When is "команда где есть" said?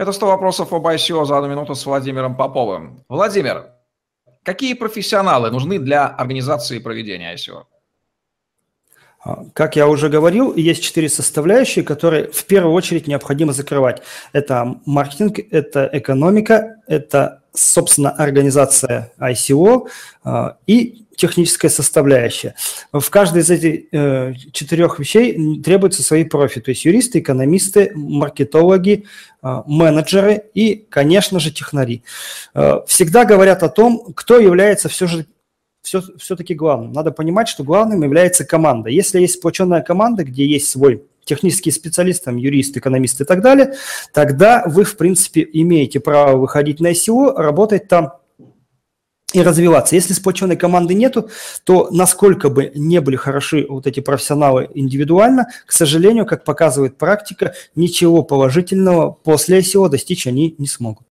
39.82-40.70